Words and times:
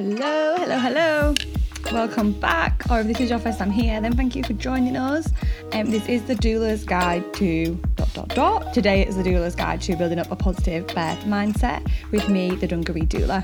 Hello, 0.00 0.54
hello, 0.56 0.78
hello. 0.78 1.34
Welcome 1.92 2.30
back. 2.30 2.84
Or 2.88 3.00
if 3.00 3.08
this 3.08 3.18
is 3.18 3.30
your 3.30 3.40
first 3.40 3.58
time 3.58 3.72
here, 3.72 4.00
then 4.00 4.14
thank 4.14 4.36
you 4.36 4.44
for 4.44 4.52
joining 4.52 4.96
us. 4.96 5.28
Um, 5.72 5.90
this 5.90 6.08
is 6.08 6.22
the 6.22 6.36
doula's 6.36 6.84
guide 6.84 7.34
to 7.34 7.74
dot 7.96 8.14
dot 8.14 8.28
dot. 8.28 8.72
Today 8.72 9.04
is 9.04 9.16
the 9.16 9.24
doula's 9.24 9.56
guide 9.56 9.80
to 9.80 9.96
building 9.96 10.20
up 10.20 10.30
a 10.30 10.36
positive 10.36 10.86
birth 10.86 11.24
mindset 11.24 11.84
with 12.12 12.28
me, 12.28 12.54
the 12.54 12.68
Dungaree 12.68 13.06
doula. 13.06 13.42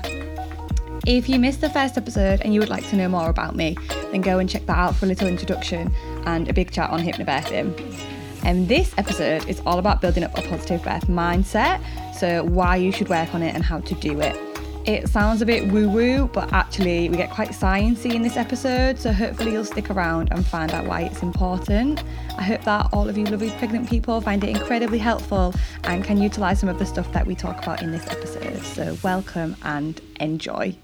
If 1.05 1.27
you 1.27 1.39
missed 1.39 1.59
the 1.59 1.69
first 1.69 1.97
episode 1.97 2.39
and 2.39 2.53
you 2.53 2.61
would 2.61 2.69
like 2.69 2.87
to 2.87 2.95
know 2.95 3.09
more 3.09 3.29
about 3.29 3.57
me, 3.57 3.75
then 4.13 4.21
go 4.21 4.39
and 4.39 4.49
check 4.49 4.65
that 4.67 4.77
out 4.77 4.95
for 4.95 5.07
a 5.07 5.09
little 5.09 5.27
introduction 5.27 5.93
and 6.25 6.47
a 6.47 6.53
big 6.53 6.71
chat 6.71 6.89
on 6.89 7.01
hypnobirthing. 7.01 7.99
And 8.45 8.69
this 8.69 8.93
episode 8.97 9.45
is 9.49 9.61
all 9.65 9.77
about 9.77 9.99
building 9.99 10.23
up 10.23 10.37
a 10.37 10.41
positive 10.43 10.81
birth 10.83 11.07
mindset, 11.07 11.83
so 12.15 12.45
why 12.45 12.77
you 12.77 12.93
should 12.93 13.09
work 13.09 13.35
on 13.35 13.43
it 13.43 13.53
and 13.53 13.61
how 13.61 13.81
to 13.81 13.95
do 13.95 14.21
it. 14.21 14.44
It 14.85 15.09
sounds 15.09 15.41
a 15.41 15.47
bit 15.47 15.71
woo 15.71 15.89
woo, 15.89 16.27
but 16.27 16.53
actually, 16.53 17.09
we 17.09 17.17
get 17.17 17.31
quite 17.31 17.49
sciencey 17.49 18.13
in 18.13 18.21
this 18.21 18.37
episode, 18.37 18.99
so 18.99 19.11
hopefully, 19.11 19.53
you'll 19.53 19.65
stick 19.65 19.89
around 19.89 20.31
and 20.31 20.45
find 20.45 20.71
out 20.73 20.85
why 20.85 21.01
it's 21.01 21.23
important. 21.23 22.03
I 22.37 22.43
hope 22.43 22.63
that 22.65 22.89
all 22.93 23.09
of 23.09 23.17
you 23.17 23.25
lovely 23.25 23.49
pregnant 23.57 23.89
people 23.89 24.21
find 24.21 24.43
it 24.43 24.49
incredibly 24.51 24.99
helpful 24.99 25.55
and 25.85 26.03
can 26.03 26.21
utilise 26.21 26.59
some 26.59 26.69
of 26.69 26.77
the 26.77 26.85
stuff 26.85 27.11
that 27.13 27.25
we 27.25 27.33
talk 27.33 27.63
about 27.63 27.81
in 27.81 27.89
this 27.89 28.05
episode. 28.11 28.61
So, 28.61 28.95
welcome 29.03 29.55
and 29.63 29.99
enjoy. 30.19 30.77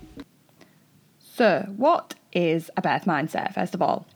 So, 1.20 1.72
what 1.78 2.16
is 2.34 2.72
a 2.78 2.82
birth 2.82 3.06
mindset, 3.06 3.54
first 3.54 3.76
of 3.76 3.84
all? 3.84 4.08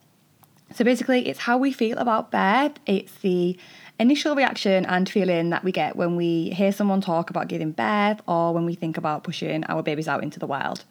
So, 0.73 0.83
basically, 0.83 1.27
it's 1.27 1.39
how 1.39 1.57
we 1.57 1.71
feel 1.71 1.97
about 1.97 2.31
birth, 2.31 2.73
it's 2.85 3.13
the 3.19 3.57
initial 3.99 4.35
reaction 4.35 4.85
and 4.85 5.07
feeling 5.07 5.49
that 5.49 5.63
we 5.63 5.71
get 5.71 5.95
when 5.95 6.15
we 6.15 6.49
hear 6.49 6.71
someone 6.71 7.01
talk 7.01 7.29
about 7.29 7.47
giving 7.47 7.71
birth 7.71 8.21
or 8.27 8.53
when 8.53 8.65
we 8.65 8.75
think 8.75 8.97
about 8.97 9.23
pushing 9.23 9.63
our 9.65 9.81
babies 9.81 10.07
out 10.07 10.23
into 10.23 10.39
the 10.39 10.47
wild. 10.47 10.83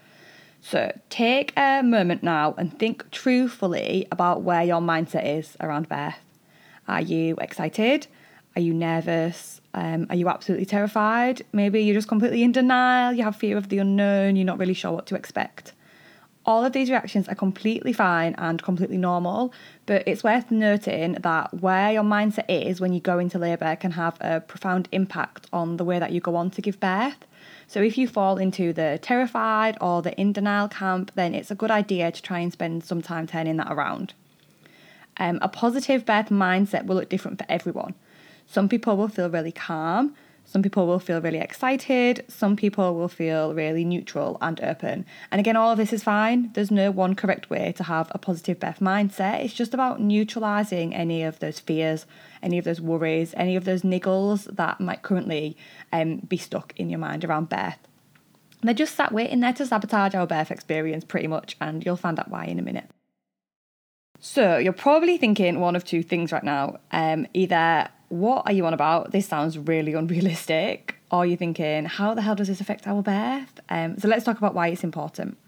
So 0.61 0.98
take 1.11 1.53
a 1.59 1.83
moment 1.83 2.23
now 2.23 2.55
and 2.57 2.77
think 2.79 3.11
truthfully 3.11 4.07
about 4.11 4.43
where 4.43 4.63
your 4.63 4.81
mindset 4.81 5.39
is 5.39 5.57
around 5.61 5.89
birth. 5.89 6.17
Are 6.89 7.03
you 7.03 7.37
excited? 7.37 8.07
Are 8.57 8.63
you 8.63 8.73
nervous? 8.73 9.61
Um, 9.75 10.07
are 10.09 10.17
you 10.17 10.29
absolutely 10.29 10.65
terrified? 10.65 11.45
Maybe 11.53 11.83
you're 11.83 11.95
just 11.95 12.09
completely 12.09 12.43
in 12.43 12.53
denial, 12.53 13.13
you 13.13 13.25
have 13.25 13.37
fear 13.37 13.59
of 13.59 13.69
the 13.69 13.79
unknown, 13.79 14.37
you're 14.37 14.47
not 14.47 14.59
really 14.59 14.75
sure 14.75 14.93
what 14.93 15.07
to 15.07 15.17
expect. 15.17 15.75
All 16.47 16.62
of 16.64 16.75
these 16.75 16.91
reactions 16.91 17.27
are 17.28 17.34
completely 17.34 17.95
fine 17.95 18.34
and 18.37 18.62
completely 18.62 18.98
normal, 18.98 19.53
but 19.87 20.06
it's 20.06 20.23
worth 20.23 20.51
noting 20.51 21.14
that 21.20 21.55
where 21.62 21.91
your 21.91 22.03
mindset 22.03 22.45
is 22.48 22.81
when 22.81 22.92
you 22.92 23.01
go 23.01 23.19
into 23.19 23.39
labour 23.39 23.77
can 23.77 23.92
have 23.92 24.19
a 24.20 24.41
profound 24.41 24.89
impact 24.92 25.47
on 25.55 25.78
the 25.78 25.84
way 25.84 25.98
that 25.98 26.12
you 26.12 26.20
go 26.20 26.36
on 26.36 26.51
to 26.51 26.61
give 26.61 26.78
birth. 26.81 27.25
So, 27.67 27.81
if 27.81 27.97
you 27.97 28.06
fall 28.06 28.36
into 28.36 28.75
the 28.75 28.98
terrified 29.01 29.78
or 29.81 30.03
the 30.03 30.19
in 30.20 30.34
denial 30.34 30.69
camp, 30.69 31.12
then 31.14 31.34
it's 31.34 31.51
a 31.51 31.55
good 31.55 31.70
idea 31.70 32.12
to 32.12 32.23
try 32.23 32.41
and 32.41 32.53
spend 32.53 32.84
some 32.84 33.01
time 33.01 33.27
turning 33.27 33.56
that 33.56 33.73
around. 33.73 34.12
Um, 35.17 35.39
a 35.41 35.48
positive 35.48 36.05
birth 36.05 36.29
mindset 36.29 36.84
will 36.84 36.97
look 36.97 37.08
different 37.08 37.39
for 37.39 37.47
everyone. 37.48 37.95
Some 38.47 38.69
people 38.69 38.97
will 38.97 39.08
feel 39.08 39.31
really 39.31 39.53
calm, 39.53 40.14
some 40.45 40.62
people 40.62 40.87
will 40.87 40.98
feel 40.98 41.20
really 41.20 41.39
excited, 41.39 42.25
some 42.28 42.55
people 42.55 42.95
will 42.95 43.09
feel 43.09 43.55
really 43.55 43.84
neutral 43.84 44.39
and 44.41 44.61
open. 44.61 45.06
And 45.31 45.41
again, 45.41 45.56
all 45.56 45.73
of 45.73 45.78
this 45.78 45.92
is 45.92 46.03
fine. 46.03 46.51
There's 46.53 46.70
no 46.70 46.91
one 46.91 47.14
correct 47.14 47.51
way 47.51 47.73
to 47.73 47.83
have 47.83 48.09
a 48.12 48.19
positive 48.19 48.61
birth 48.61 48.81
mindset. 48.81 49.45
It's 49.45 49.55
just 49.55 49.75
about 49.75 50.01
neutralizing 50.01 50.95
any 50.95 51.23
of 51.23 51.41
those 51.41 51.59
fears, 51.59 52.06
any 52.42 52.59
of 52.59 52.64
those 52.64 52.81
worries, 52.81 53.34
any 53.36 53.56
of 53.56 53.64
those 53.64 53.83
niggles 53.83 54.45
that 54.55 54.81
might 54.81 55.03
currently 55.03 55.56
um, 55.92 56.19
be 56.19 56.36
stuck 56.36 56.73
in 56.77 56.91
your 56.91 57.01
mind 57.01 57.25
around 57.25 57.48
birth. 57.48 57.79
They're 58.62 58.75
just 58.75 58.95
sat 58.95 59.12
waiting 59.12 59.41
there 59.41 59.53
to 59.55 59.67
sabotage 59.67 60.14
our 60.14 60.27
birth 60.27 60.51
experience 60.51 61.05
pretty 61.05 61.27
much, 61.27 61.57
and 61.61 61.85
you'll 61.85 61.96
find 61.96 62.19
out 62.19 62.30
why 62.30 62.45
in 62.46 62.58
a 62.58 62.63
minute. 62.63 62.89
So, 64.20 64.57
you're 64.57 64.73
probably 64.73 65.19
thinking 65.19 65.61
one 65.61 65.77
of 65.77 65.85
two 65.85 66.02
things 66.02 66.33
right 66.33 66.45
now. 66.45 66.79
Um, 66.92 67.27
either 67.35 67.89
what 68.09 68.47
are 68.47 68.53
you 68.53 68.67
on 68.67 68.75
about? 68.75 69.13
This 69.13 69.27
sounds 69.27 69.59
really 69.59 69.95
unrealistic. 69.95 70.97
Or 71.11 71.25
you're 71.25 71.37
thinking, 71.37 71.85
how 71.85 72.15
the 72.15 72.23
hell 72.23 72.35
does 72.35 72.48
this 72.48 72.61
affect 72.61 72.87
our 72.87 73.03
birth? 73.03 73.61
Um, 73.69 73.98
so 73.98 74.09
let's 74.09 74.25
talk 74.25 74.39
about 74.39 74.55
why 74.55 74.69
it's 74.69 74.83
important. 74.83 75.39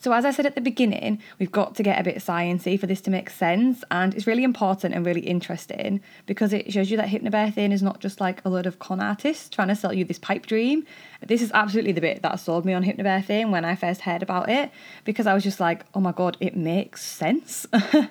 So, 0.00 0.12
as 0.12 0.24
I 0.24 0.30
said 0.30 0.46
at 0.46 0.54
the 0.54 0.60
beginning, 0.60 1.20
we've 1.40 1.50
got 1.50 1.74
to 1.74 1.82
get 1.82 2.00
a 2.00 2.04
bit 2.04 2.18
sciencey 2.18 2.78
for 2.78 2.86
this 2.86 3.00
to 3.02 3.10
make 3.10 3.30
sense, 3.30 3.82
and 3.90 4.14
it's 4.14 4.28
really 4.28 4.44
important 4.44 4.94
and 4.94 5.04
really 5.04 5.22
interesting 5.22 6.00
because 6.26 6.52
it 6.52 6.72
shows 6.72 6.88
you 6.88 6.96
that 6.98 7.08
hypnobirthing 7.08 7.72
is 7.72 7.82
not 7.82 7.98
just 7.98 8.20
like 8.20 8.44
a 8.44 8.48
load 8.48 8.66
of 8.66 8.78
con 8.78 9.00
artists 9.00 9.48
trying 9.48 9.68
to 9.68 9.74
sell 9.74 9.92
you 9.92 10.04
this 10.04 10.18
pipe 10.18 10.46
dream. 10.46 10.86
This 11.26 11.42
is 11.42 11.50
absolutely 11.52 11.92
the 11.92 12.00
bit 12.00 12.22
that 12.22 12.38
sold 12.38 12.64
me 12.64 12.74
on 12.74 12.84
hypnobirthing 12.84 13.50
when 13.50 13.64
I 13.64 13.74
first 13.74 14.02
heard 14.02 14.22
about 14.22 14.48
it 14.48 14.70
because 15.04 15.26
I 15.26 15.34
was 15.34 15.42
just 15.42 15.58
like, 15.58 15.84
oh 15.94 16.00
my 16.00 16.12
god, 16.12 16.36
it 16.38 16.56
makes 16.56 17.04
sense. 17.04 17.66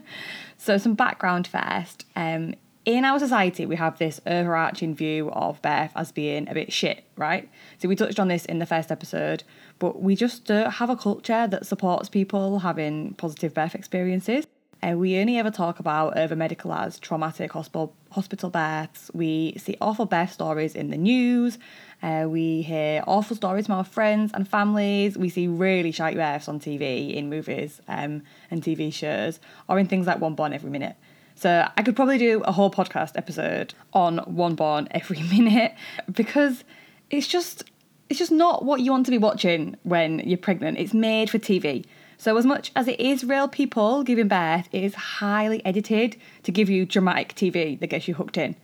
so, 0.58 0.78
some 0.78 0.94
background 0.94 1.47
first. 1.47 2.06
Um, 2.18 2.56
in 2.88 3.03
our 3.03 3.20
society, 3.20 3.66
we 3.66 3.75
have 3.75 4.00
this 4.00 4.22
overarching 4.25 4.96
view 4.96 5.30
of 5.31 5.62
birth 5.62 5.92
as 5.94 6.14
being 6.14 6.48
a 6.48 6.53
bit 6.53 6.72
shit, 6.72 7.03
right? 7.18 7.50
So 7.80 7.90
we 7.90 7.98
touched 7.98 8.18
on 8.18 8.30
this 8.30 8.46
in 8.46 8.59
the 8.59 8.66
first 8.66 8.94
episode, 8.94 9.44
but 9.78 10.02
we 10.02 10.16
just 10.16 10.46
don't 10.46 10.72
have 10.72 10.90
a 10.90 10.96
culture 10.96 11.47
that 11.47 11.66
supports 11.66 12.08
people 12.08 12.59
having 12.59 13.14
positive 13.16 13.53
birth 13.53 13.76
experiences. 13.76 14.47
Uh, 14.81 14.92
we 14.92 15.18
only 15.18 15.38
ever 15.38 15.52
talk 15.52 15.80
about 15.80 16.18
over 16.18 16.34
medicalised 16.34 17.02
traumatic 17.02 17.52
hospital 17.52 17.94
hospital 18.12 18.50
births. 18.50 19.12
We 19.14 19.56
see 19.58 19.76
awful 19.81 20.06
birth 20.06 20.31
stories 20.31 20.74
in 20.74 20.90
the 20.90 20.97
news. 20.97 21.58
Uh, 22.02 22.28
we 22.30 22.62
hear 22.62 23.03
awful 23.06 23.36
stories 23.36 23.66
from 23.66 23.76
our 23.76 23.84
friends 23.84 24.31
and 24.34 24.47
families. 24.47 25.18
We 25.18 25.28
see 25.28 25.47
really 25.47 25.92
shite 25.92 26.16
births 26.16 26.47
on 26.47 26.62
TV 26.62 27.14
in 27.16 27.30
movies 27.30 27.81
um, 27.90 28.22
and 28.50 28.64
TV 28.64 28.94
shows, 28.94 29.42
or 29.68 29.78
in 29.78 29.88
things 29.88 30.08
like 30.08 30.22
One 30.22 30.36
Born 30.36 30.53
Every 30.53 30.70
Minute. 30.70 30.96
So 31.38 31.70
I 31.78 31.84
could 31.84 31.96
probably 31.96 32.18
do 32.18 32.42
a 32.46 32.52
whole 32.52 32.72
podcast 32.72 33.12
episode 33.16 33.75
on 33.94 34.18
one 34.25 34.56
born 34.56 34.88
every 34.90 35.22
minute 35.31 35.75
because 36.12 36.64
it's 37.12 37.28
just 37.28 37.64
it's 38.09 38.18
just 38.18 38.31
not 38.31 38.66
what 38.66 38.80
you 38.81 38.90
want 38.90 39.06
to 39.06 39.12
be 39.12 39.20
watching 39.20 39.78
when 39.84 40.18
you're 40.20 40.40
pregnant. 40.40 40.80
It's 40.80 40.96
made 40.96 41.30
for 41.30 41.38
TV. 41.38 41.86
So 42.18 42.38
as 42.38 42.46
much 42.46 42.72
as 42.76 42.88
it 42.88 43.00
is 43.00 43.24
real 43.24 43.47
people 43.47 44.02
giving 44.02 44.28
birth, 44.28 44.68
it 44.72 44.84
is 44.84 44.96
highly 44.96 45.64
edited 45.64 46.18
to 46.42 46.52
give 46.52 46.72
you 46.72 46.88
dramatic 46.88 47.36
TV 47.36 47.80
that 47.80 47.88
gets 47.88 48.08
you 48.08 48.16
hooked 48.16 48.38
in. 48.38 48.56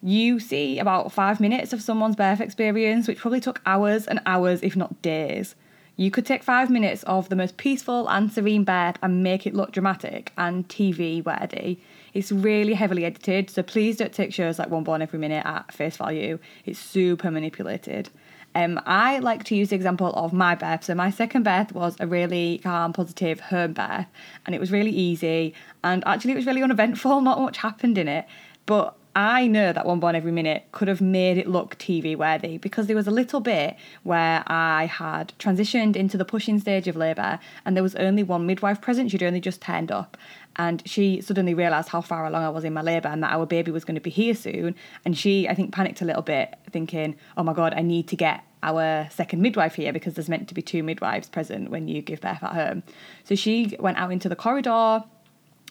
You 0.00 0.38
see 0.38 0.78
about 0.78 1.10
five 1.10 1.40
minutes 1.40 1.72
of 1.72 1.82
someone's 1.82 2.14
birth 2.14 2.40
experience, 2.40 3.08
which 3.08 3.18
probably 3.18 3.40
took 3.40 3.60
hours 3.66 4.06
and 4.06 4.20
hours, 4.24 4.62
if 4.62 4.76
not 4.76 5.02
days. 5.02 5.56
You 5.96 6.12
could 6.12 6.24
take 6.24 6.44
five 6.44 6.70
minutes 6.70 7.02
of 7.02 7.28
the 7.28 7.36
most 7.36 7.56
peaceful 7.56 8.08
and 8.08 8.32
serene 8.32 8.62
birth 8.62 8.96
and 9.02 9.24
make 9.24 9.46
it 9.48 9.54
look 9.54 9.72
dramatic 9.72 10.32
and 10.38 10.68
TV 10.68 11.24
worthy. 11.24 11.80
It's 12.12 12.32
really 12.32 12.74
heavily 12.74 13.04
edited, 13.04 13.50
so 13.50 13.62
please 13.62 13.96
don't 13.96 14.12
take 14.12 14.32
shows 14.32 14.58
like 14.58 14.68
One 14.68 14.84
Born 14.84 15.02
Every 15.02 15.18
Minute 15.18 15.46
at 15.46 15.72
face 15.72 15.96
value. 15.96 16.38
It's 16.64 16.78
super 16.78 17.30
manipulated. 17.30 18.10
Um, 18.54 18.80
I 18.84 19.20
like 19.20 19.44
to 19.44 19.54
use 19.54 19.68
the 19.70 19.76
example 19.76 20.12
of 20.14 20.32
my 20.32 20.56
birth. 20.56 20.84
So 20.84 20.94
my 20.94 21.10
second 21.10 21.44
birth 21.44 21.72
was 21.72 21.96
a 22.00 22.06
really 22.06 22.58
calm, 22.62 22.92
positive 22.92 23.38
home 23.38 23.74
birth, 23.74 24.06
and 24.44 24.54
it 24.54 24.60
was 24.60 24.72
really 24.72 24.90
easy. 24.90 25.54
And 25.84 26.02
actually, 26.06 26.32
it 26.32 26.36
was 26.36 26.46
really 26.46 26.62
uneventful. 26.62 27.20
Not 27.20 27.40
much 27.40 27.58
happened 27.58 27.96
in 27.96 28.08
it, 28.08 28.26
but 28.66 28.96
I 29.14 29.48
know 29.48 29.72
that 29.72 29.86
One 29.86 29.98
Born 29.98 30.14
Every 30.14 30.30
Minute 30.30 30.66
could 30.70 30.86
have 30.86 31.00
made 31.00 31.36
it 31.36 31.48
look 31.48 31.76
TV 31.78 32.16
worthy 32.16 32.58
because 32.58 32.86
there 32.86 32.94
was 32.94 33.08
a 33.08 33.10
little 33.10 33.40
bit 33.40 33.76
where 34.04 34.44
I 34.46 34.86
had 34.86 35.32
transitioned 35.38 35.96
into 35.96 36.16
the 36.16 36.24
pushing 36.24 36.60
stage 36.60 36.86
of 36.86 36.94
labour 36.94 37.40
and 37.64 37.74
there 37.74 37.82
was 37.82 37.96
only 37.96 38.22
one 38.22 38.46
midwife 38.46 38.80
present. 38.80 39.10
She'd 39.10 39.24
only 39.24 39.40
just 39.40 39.60
turned 39.60 39.90
up 39.90 40.16
and 40.60 40.82
she 40.84 41.22
suddenly 41.22 41.54
realised 41.54 41.88
how 41.88 42.02
far 42.02 42.26
along 42.26 42.44
I 42.44 42.50
was 42.50 42.64
in 42.64 42.74
my 42.74 42.82
labour 42.82 43.08
and 43.08 43.22
that 43.22 43.32
our 43.32 43.46
baby 43.46 43.70
was 43.70 43.82
going 43.82 43.94
to 43.94 44.00
be 44.00 44.10
here 44.10 44.34
soon. 44.34 44.74
And 45.06 45.16
she, 45.16 45.48
I 45.48 45.54
think, 45.54 45.72
panicked 45.72 46.02
a 46.02 46.04
little 46.04 46.20
bit, 46.20 46.54
thinking, 46.70 47.16
oh 47.38 47.42
my 47.42 47.54
God, 47.54 47.72
I 47.74 47.80
need 47.80 48.08
to 48.08 48.16
get 48.16 48.44
our 48.62 49.08
second 49.10 49.40
midwife 49.40 49.76
here 49.76 49.90
because 49.90 50.12
there's 50.12 50.28
meant 50.28 50.48
to 50.48 50.54
be 50.54 50.60
two 50.60 50.82
midwives 50.82 51.30
present 51.30 51.70
when 51.70 51.88
you 51.88 52.02
give 52.02 52.20
birth 52.20 52.42
at 52.42 52.52
home. 52.52 52.82
So 53.24 53.34
she 53.36 53.74
went 53.80 53.96
out 53.96 54.12
into 54.12 54.28
the 54.28 54.36
corridor 54.36 55.02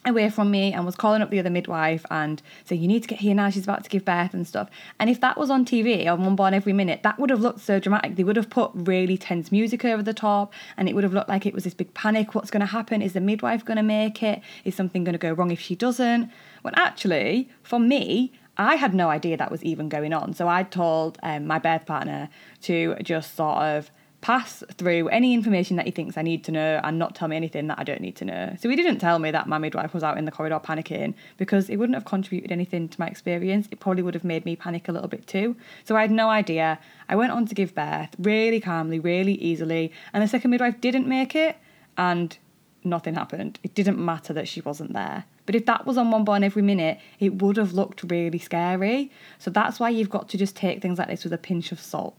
away 0.06 0.30
from 0.30 0.50
me 0.50 0.74
and 0.74 0.86
was 0.86 0.96
calling 0.96 1.22
up 1.22 1.30
the 1.30 1.40
other 1.40 1.50
midwife 1.50 2.06
and 2.10 2.42
saying, 2.66 2.82
You 2.82 2.88
need 2.88 3.04
to 3.04 3.08
get 3.08 3.20
here 3.20 3.36
now, 3.36 3.50
she's 3.50 3.64
about 3.64 3.84
to 3.84 3.90
give 3.90 4.06
birth 4.06 4.34
and 4.34 4.48
stuff. 4.48 4.70
And 5.00 5.10
if 5.10 5.20
that 5.22 5.38
was 5.38 5.50
on 5.50 5.66
TV 5.66 6.08
on 6.08 6.24
One 6.24 6.36
Born 6.36 6.54
Every 6.54 6.74
Minute, 6.74 7.04
that 7.04 7.20
would 7.20 7.30
have 7.30 7.42
looked 7.42 7.60
so 7.60 7.80
dramatic. 7.80 8.16
They 8.16 8.24
would 8.24 8.36
have 8.36 8.50
put 8.50 8.72
really 8.74 9.18
tense 9.18 9.52
music 9.52 9.84
over 9.86 10.02
the 10.02 10.14
top 10.14 10.54
and 10.78 10.88
it 10.88 10.96
would 10.96 11.04
have 11.04 11.14
looked 11.14 11.30
like 11.30 11.46
it 11.46 11.54
was 11.54 11.64
this 11.64 11.74
big 11.74 11.94
panic. 11.94 12.34
What's 12.34 12.52
going 12.52 12.62
to 12.62 12.68
happen? 12.68 13.02
Is 13.02 13.14
the 13.14 13.22
midwife 13.22 13.66
going 13.66 13.78
to 13.78 13.84
make 13.84 14.24
it? 14.24 14.42
Is 14.64 14.76
something 14.76 15.04
going 15.04 15.14
to 15.14 15.20
go 15.20 15.34
wrong 15.34 15.52
if 15.52 15.60
she 15.60 15.76
doesn't? 15.76 16.32
When 16.62 16.74
actually, 16.76 17.50
for 17.64 17.80
me, 17.80 18.34
I 18.58 18.76
had 18.76 18.94
no 18.94 19.10
idea 19.10 19.38
that 19.38 19.52
was 19.52 19.64
even 19.64 19.88
going 19.88 20.14
on. 20.14 20.34
So 20.34 20.48
I 20.50 20.64
told 20.64 21.18
um, 21.24 21.48
my 21.48 21.60
birth 21.60 21.86
partner 21.86 22.30
to 22.64 22.96
just 23.02 23.36
sort 23.36 23.58
of 23.58 23.90
pass 24.22 24.64
through 24.74 25.08
any 25.10 25.34
information 25.34 25.78
that 25.78 25.86
he 25.86 25.92
thinks 25.92 26.18
I 26.18 26.22
need 26.22 26.44
to 26.46 26.52
know 26.52 26.82
and 26.84 27.00
not 27.00 27.16
tell 27.16 27.28
me 27.28 27.36
anything 27.36 27.68
that 27.68 27.80
I 27.80 27.84
don't 27.84 28.02
need 28.02 28.18
to 28.18 28.26
know. 28.26 28.56
So 28.60 28.70
he 28.70 28.76
didn't 28.76 29.00
tell 29.00 29.18
me 29.18 29.32
that 29.32 29.48
my 29.48 29.58
midwife 29.58 29.94
was 29.94 30.04
out 30.04 30.18
in 30.18 30.26
the 30.26 30.32
corridor 30.32 30.60
panicking 30.60 31.14
because 31.38 31.70
it 31.70 31.78
wouldn't 31.78 31.96
have 31.96 32.06
contributed 32.06 32.52
anything 32.52 32.90
to 32.90 33.00
my 33.00 33.08
experience. 33.08 33.68
It 33.72 33.80
probably 33.80 34.04
would 34.04 34.14
have 34.14 34.26
made 34.26 34.46
me 34.46 34.56
panic 34.56 34.90
a 34.90 34.92
little 34.92 35.08
bit 35.08 35.26
too. 35.26 35.56
So 35.86 35.96
I 35.96 36.02
had 36.02 36.12
no 36.12 36.30
idea. 36.30 36.80
I 37.08 37.16
went 37.16 37.32
on 37.32 37.46
to 37.46 37.56
give 37.56 37.74
birth 37.74 38.10
really 38.20 38.60
calmly, 38.60 39.00
really 39.00 39.36
easily, 39.36 39.92
and 40.14 40.22
the 40.22 40.28
second 40.28 40.52
midwife 40.52 40.82
didn't 40.82 41.08
make 41.08 41.36
it 41.36 41.58
and 41.98 42.38
nothing 42.84 43.16
happened. 43.16 43.60
It 43.64 43.74
didn't 43.74 44.04
matter 44.04 44.34
that 44.34 44.48
she 44.48 44.62
wasn't 44.62 44.94
there. 44.94 45.26
But 45.46 45.56
if 45.56 45.66
that 45.66 45.86
was 45.86 45.98
on 45.98 46.12
one 46.12 46.26
born 46.26 46.44
every 46.44 46.62
minute, 46.62 47.00
it 47.20 47.42
would 47.42 47.58
have 47.58 47.74
looked 47.74 48.04
really 48.04 48.38
scary. 48.38 49.12
So 49.40 49.50
that's 49.50 49.80
why 49.80 49.90
you've 49.90 50.10
got 50.10 50.30
to 50.30 50.38
just 50.38 50.56
take 50.56 50.82
things 50.82 51.00
like 51.00 51.08
this 51.08 51.24
with 51.24 51.34
a 51.34 51.38
pinch 51.38 51.72
of 51.72 51.80
salt. 51.80 52.16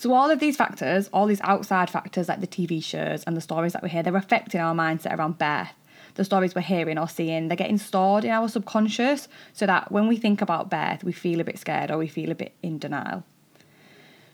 So, 0.00 0.14
all 0.14 0.30
of 0.30 0.40
these 0.40 0.56
factors, 0.56 1.10
all 1.12 1.26
these 1.26 1.42
outside 1.42 1.90
factors 1.90 2.26
like 2.26 2.40
the 2.40 2.46
TV 2.46 2.82
shows 2.82 3.22
and 3.24 3.36
the 3.36 3.40
stories 3.42 3.74
that 3.74 3.82
we 3.82 3.90
hear, 3.90 4.02
they're 4.02 4.16
affecting 4.16 4.58
our 4.58 4.74
mindset 4.74 5.14
around 5.14 5.36
birth. 5.36 5.74
The 6.14 6.24
stories 6.24 6.54
we're 6.54 6.62
hearing 6.62 6.96
or 6.96 7.06
seeing, 7.06 7.48
they're 7.48 7.56
getting 7.56 7.76
stored 7.76 8.24
in 8.24 8.30
our 8.30 8.48
subconscious 8.48 9.28
so 9.52 9.66
that 9.66 9.92
when 9.92 10.08
we 10.08 10.16
think 10.16 10.40
about 10.40 10.70
birth, 10.70 11.04
we 11.04 11.12
feel 11.12 11.38
a 11.38 11.44
bit 11.44 11.58
scared 11.58 11.90
or 11.90 11.98
we 11.98 12.08
feel 12.08 12.30
a 12.30 12.34
bit 12.34 12.54
in 12.62 12.78
denial. 12.78 13.24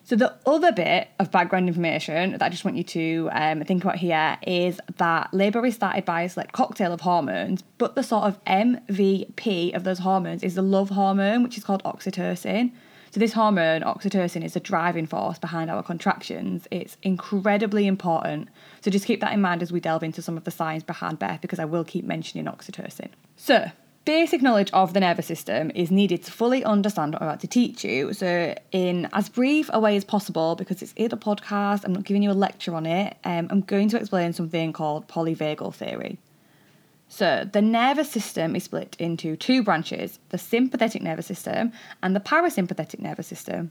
So, 0.05 0.15
the 0.15 0.37
other 0.47 0.71
bit 0.71 1.09
of 1.19 1.33
background 1.33 1.67
information 1.67 2.31
that 2.31 2.43
I 2.43 2.49
just 2.49 2.65
want 2.65 2.77
you 2.77 2.85
to 2.85 3.29
um, 3.33 3.65
think 3.65 3.83
about 3.83 3.97
here 3.97 4.39
is 4.47 4.79
that 4.99 5.35
labour 5.35 5.67
is 5.67 5.75
started 5.75 6.05
by 6.05 6.23
a 6.23 6.29
select 6.29 6.53
cocktail 6.53 6.93
of 6.93 7.01
hormones, 7.01 7.65
but 7.79 7.97
the 7.97 8.05
sort 8.05 8.23
of 8.23 8.45
MVP 8.45 9.75
of 9.75 9.83
those 9.83 9.99
hormones 9.99 10.45
is 10.45 10.55
the 10.55 10.63
love 10.63 10.91
hormone, 10.91 11.43
which 11.43 11.59
is 11.59 11.65
called 11.65 11.83
oxytocin. 11.83 12.71
So, 13.17 13.21
this 13.21 13.33
hormone, 13.33 13.81
oxytocin, 13.81 14.45
is 14.45 14.57
a 14.57 14.61
driving 14.61 15.07
force 15.07 15.39
behind 15.39 15.71
our 15.71 15.83
contractions. 15.83 16.69
It's 16.71 16.99
incredibly 17.03 17.87
important. 17.87 18.51
So, 18.83 18.91
just 18.91 19.07
keep 19.07 19.23
that 19.23 19.33
in 19.33 19.41
mind 19.41 19.63
as 19.63 19.73
we 19.73 19.81
delve 19.81 20.03
into 20.03 20.21
some 20.21 20.37
of 20.37 20.45
the 20.45 20.51
science 20.51 20.83
behind 20.83 21.19
birth 21.19 21.41
because 21.41 21.59
I 21.59 21.65
will 21.65 21.83
keep 21.83 22.05
mentioning 22.05 22.45
oxytocin. 22.45 23.09
So, 23.37 23.71
basic 24.05 24.43
knowledge 24.43 24.71
of 24.73 24.93
the 24.93 25.01
nervous 25.01 25.25
system 25.25 25.73
is 25.75 25.91
needed 25.91 26.25
to 26.25 26.31
fully 26.31 26.63
understand 26.63 27.15
what 27.15 27.23
I'm 27.23 27.29
about 27.29 27.41
to 27.41 27.47
teach 27.47 27.87
you. 27.87 28.13
So, 28.13 28.55
in 28.71 29.09
as 29.15 29.31
brief 29.31 29.71
a 29.73 29.81
way 29.81 29.97
as 29.97 30.05
possible, 30.05 30.55
because 30.55 30.83
it's 30.83 30.93
in 30.93 31.11
a 31.11 31.17
podcast, 31.17 31.87
I'm 31.87 31.95
not 31.95 32.05
giving 32.05 32.23
you 32.23 32.31
a 32.31 32.33
lecture 32.33 32.75
on 32.75 32.85
it, 32.85 33.17
um, 33.25 33.49
I'm 33.49 33.63
going 33.63 33.89
to 33.89 33.97
explain 33.97 34.35
something 34.35 34.75
called 34.75 35.09
polyvagal 35.09 35.75
theory. 35.75 36.19
So, 37.09 37.49
the 37.51 37.63
nervous 37.63 38.11
system 38.11 38.57
is 38.57 38.65
split 38.65 38.97
into 38.99 39.37
two 39.37 39.63
branches 39.63 40.19
the 40.31 40.39
sympathetic 40.39 41.03
nervous 41.03 41.27
system 41.27 41.73
and 42.03 42.17
the 42.17 42.21
parasympathetic 42.21 42.99
nervous 42.99 43.27
system. 43.27 43.71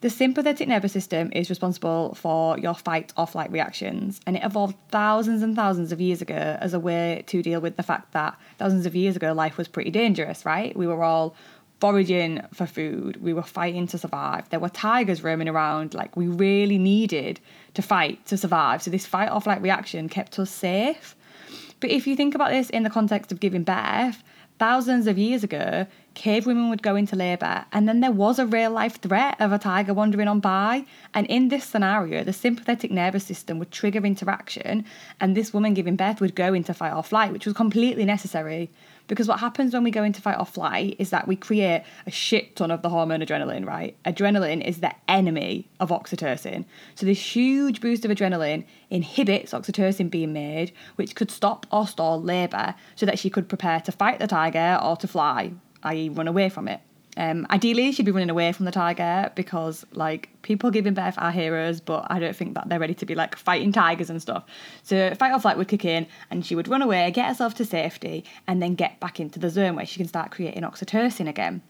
The 0.00 0.10
sympathetic 0.10 0.68
nervous 0.68 0.92
system 0.92 1.32
is 1.32 1.50
responsible 1.50 2.14
for 2.14 2.56
your 2.56 2.74
fight 2.74 3.12
or 3.16 3.26
flight 3.26 3.50
reactions, 3.50 4.20
and 4.26 4.36
it 4.36 4.44
evolved 4.44 4.76
thousands 4.90 5.42
and 5.42 5.56
thousands 5.56 5.90
of 5.90 6.00
years 6.00 6.22
ago 6.22 6.56
as 6.60 6.72
a 6.72 6.78
way 6.78 7.24
to 7.26 7.42
deal 7.42 7.60
with 7.60 7.76
the 7.76 7.82
fact 7.82 8.12
that 8.12 8.38
thousands 8.58 8.86
of 8.86 8.94
years 8.94 9.16
ago 9.16 9.32
life 9.32 9.58
was 9.58 9.66
pretty 9.66 9.90
dangerous, 9.90 10.44
right? 10.44 10.76
We 10.76 10.86
were 10.86 11.02
all 11.02 11.34
foraging 11.80 12.42
for 12.52 12.66
food, 12.66 13.20
we 13.22 13.32
were 13.32 13.42
fighting 13.42 13.88
to 13.88 13.98
survive. 13.98 14.48
There 14.50 14.60
were 14.60 14.68
tigers 14.68 15.24
roaming 15.24 15.48
around, 15.48 15.94
like 15.94 16.16
we 16.16 16.28
really 16.28 16.78
needed 16.78 17.40
to 17.74 17.82
fight 17.82 18.24
to 18.26 18.36
survive. 18.36 18.82
So, 18.82 18.92
this 18.92 19.06
fight 19.06 19.32
or 19.32 19.40
flight 19.40 19.62
reaction 19.62 20.08
kept 20.08 20.38
us 20.38 20.50
safe. 20.50 21.16
But 21.80 21.90
if 21.90 22.06
you 22.06 22.16
think 22.16 22.34
about 22.34 22.50
this 22.50 22.70
in 22.70 22.82
the 22.82 22.90
context 22.90 23.32
of 23.32 23.40
giving 23.40 23.62
birth, 23.62 24.22
thousands 24.58 25.06
of 25.06 25.18
years 25.18 25.44
ago, 25.44 25.86
cave 26.18 26.46
women 26.46 26.68
would 26.68 26.82
go 26.82 26.96
into 26.96 27.14
labour, 27.14 27.64
and 27.72 27.88
then 27.88 28.00
there 28.00 28.10
was 28.10 28.40
a 28.40 28.46
real 28.46 28.72
life 28.72 29.00
threat 29.00 29.40
of 29.40 29.52
a 29.52 29.58
tiger 29.58 29.94
wandering 29.94 30.26
on 30.26 30.40
by. 30.40 30.84
And 31.14 31.26
in 31.28 31.48
this 31.48 31.64
scenario, 31.64 32.24
the 32.24 32.32
sympathetic 32.32 32.90
nervous 32.90 33.24
system 33.24 33.60
would 33.60 33.70
trigger 33.70 34.04
interaction, 34.04 34.84
and 35.20 35.36
this 35.36 35.54
woman 35.54 35.74
giving 35.74 35.94
birth 35.94 36.20
would 36.20 36.34
go 36.34 36.52
into 36.54 36.74
fight 36.74 36.92
or 36.92 37.04
flight, 37.04 37.32
which 37.32 37.46
was 37.46 37.54
completely 37.54 38.04
necessary. 38.04 38.68
Because 39.06 39.26
what 39.26 39.40
happens 39.40 39.72
when 39.72 39.84
we 39.84 39.90
go 39.90 40.04
into 40.04 40.20
fight 40.20 40.38
or 40.38 40.44
flight 40.44 40.96
is 40.98 41.10
that 41.10 41.26
we 41.26 41.34
create 41.34 41.82
a 42.06 42.10
shit 42.10 42.56
ton 42.56 42.70
of 42.70 42.82
the 42.82 42.90
hormone 42.90 43.20
adrenaline, 43.20 43.64
right? 43.64 43.96
Adrenaline 44.04 44.62
is 44.62 44.80
the 44.80 44.92
enemy 45.08 45.66
of 45.80 45.88
oxytocin. 45.88 46.66
So 46.94 47.06
this 47.06 47.34
huge 47.34 47.80
boost 47.80 48.04
of 48.04 48.10
adrenaline 48.10 48.64
inhibits 48.90 49.52
oxytocin 49.52 50.10
being 50.10 50.34
made, 50.34 50.72
which 50.96 51.14
could 51.14 51.30
stop 51.30 51.64
or 51.72 51.86
stall 51.86 52.20
labour 52.20 52.74
so 52.96 53.06
that 53.06 53.18
she 53.18 53.30
could 53.30 53.48
prepare 53.48 53.80
to 53.80 53.92
fight 53.92 54.18
the 54.18 54.26
tiger 54.26 54.78
or 54.82 54.96
to 54.96 55.08
fly, 55.08 55.52
i.e., 55.82 56.08
run 56.08 56.28
away 56.28 56.48
from 56.48 56.68
it. 56.68 56.80
Um, 57.16 57.48
ideally, 57.50 57.90
she'd 57.90 58.06
be 58.06 58.12
running 58.12 58.30
away 58.30 58.52
from 58.52 58.64
the 58.64 58.70
tiger 58.70 59.32
because, 59.34 59.84
like, 59.92 60.28
people 60.42 60.70
giving 60.70 60.94
birth 60.94 61.16
are 61.18 61.32
heroes, 61.32 61.80
but 61.80 62.06
I 62.10 62.20
don't 62.20 62.36
think 62.36 62.54
that 62.54 62.68
they're 62.68 62.78
ready 62.78 62.94
to 62.94 63.06
be 63.06 63.16
like 63.16 63.34
fighting 63.36 63.72
tigers 63.72 64.08
and 64.08 64.22
stuff. 64.22 64.44
So, 64.84 65.12
fight 65.16 65.32
or 65.32 65.40
flight 65.40 65.56
would 65.58 65.66
kick 65.66 65.84
in, 65.84 66.06
and 66.30 66.46
she 66.46 66.54
would 66.54 66.68
run 66.68 66.80
away, 66.80 67.10
get 67.10 67.26
herself 67.26 67.54
to 67.56 67.64
safety, 67.64 68.24
and 68.46 68.62
then 68.62 68.76
get 68.76 69.00
back 69.00 69.18
into 69.18 69.40
the 69.40 69.50
zone 69.50 69.74
where 69.74 69.84
she 69.84 69.96
can 69.96 70.06
start 70.06 70.30
creating 70.30 70.62
oxytocin 70.62 71.28
again. 71.28 71.60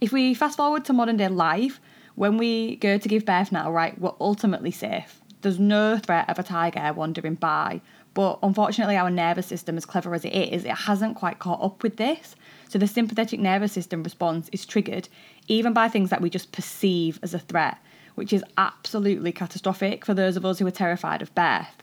If 0.00 0.12
we 0.12 0.32
fast 0.32 0.56
forward 0.56 0.86
to 0.86 0.94
modern 0.94 1.18
day 1.18 1.28
life, 1.28 1.78
when 2.14 2.38
we 2.38 2.76
go 2.76 2.96
to 2.96 3.08
give 3.08 3.26
birth 3.26 3.52
now, 3.52 3.70
right, 3.70 3.98
we're 4.00 4.12
ultimately 4.18 4.70
safe. 4.70 5.20
There's 5.42 5.58
no 5.58 5.98
threat 5.98 6.30
of 6.30 6.38
a 6.38 6.42
tiger 6.42 6.92
wandering 6.94 7.34
by. 7.34 7.82
But 8.14 8.38
unfortunately, 8.42 8.96
our 8.96 9.10
nervous 9.10 9.46
system, 9.46 9.76
as 9.76 9.86
clever 9.86 10.14
as 10.14 10.24
it 10.24 10.32
is, 10.32 10.64
it 10.64 10.70
hasn't 10.70 11.16
quite 11.16 11.38
caught 11.38 11.62
up 11.62 11.82
with 11.82 11.96
this. 11.96 12.34
So 12.72 12.78
the 12.78 12.86
sympathetic 12.86 13.38
nervous 13.38 13.70
system 13.70 14.02
response 14.02 14.48
is 14.50 14.64
triggered 14.64 15.10
even 15.46 15.74
by 15.74 15.88
things 15.88 16.08
that 16.08 16.22
we 16.22 16.30
just 16.30 16.52
perceive 16.52 17.20
as 17.22 17.34
a 17.34 17.38
threat, 17.38 17.76
which 18.14 18.32
is 18.32 18.42
absolutely 18.56 19.30
catastrophic 19.30 20.06
for 20.06 20.14
those 20.14 20.38
of 20.38 20.46
us 20.46 20.58
who 20.58 20.66
are 20.66 20.70
terrified 20.70 21.20
of 21.20 21.34
birth. 21.34 21.82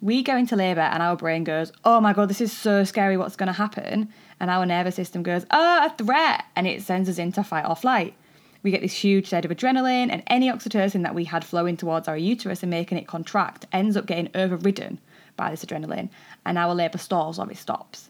We 0.00 0.22
go 0.22 0.34
into 0.34 0.56
labour 0.56 0.80
and 0.80 1.02
our 1.02 1.14
brain 1.14 1.44
goes, 1.44 1.72
Oh 1.84 2.00
my 2.00 2.14
god, 2.14 2.30
this 2.30 2.40
is 2.40 2.54
so 2.54 2.84
scary, 2.84 3.18
what's 3.18 3.36
going 3.36 3.48
to 3.48 3.52
happen? 3.52 4.08
And 4.40 4.48
our 4.48 4.64
nervous 4.64 4.94
system 4.94 5.22
goes, 5.22 5.44
Oh, 5.50 5.80
a 5.84 5.94
threat! 6.02 6.46
And 6.56 6.66
it 6.66 6.80
sends 6.80 7.10
us 7.10 7.18
into 7.18 7.44
fight 7.44 7.68
or 7.68 7.76
flight. 7.76 8.14
We 8.62 8.70
get 8.70 8.80
this 8.80 8.94
huge 8.94 9.28
surge 9.28 9.44
of 9.44 9.50
adrenaline, 9.50 10.08
and 10.10 10.22
any 10.28 10.50
oxytocin 10.50 11.02
that 11.02 11.14
we 11.14 11.24
had 11.24 11.44
flowing 11.44 11.76
towards 11.76 12.08
our 12.08 12.16
uterus 12.16 12.62
and 12.62 12.70
making 12.70 12.96
it 12.96 13.06
contract 13.06 13.66
ends 13.74 13.94
up 13.94 14.06
getting 14.06 14.30
overridden 14.34 15.00
by 15.36 15.50
this 15.50 15.66
adrenaline, 15.66 16.08
and 16.46 16.56
our 16.56 16.74
labour 16.74 16.96
stalls 16.96 17.38
or 17.38 17.50
it 17.50 17.58
stops 17.58 18.08